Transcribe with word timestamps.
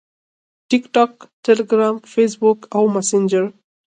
-Facebook، 0.71 1.15
Telegram، 1.45 1.95
TikTok 2.05 2.57
او 2.75 2.83
Messenger 2.95 3.45